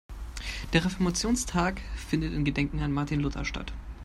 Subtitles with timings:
[0.73, 3.71] Der Reformationstag findet in Gedenken an Martin Luther statt.